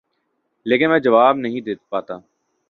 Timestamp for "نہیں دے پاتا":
1.37-2.17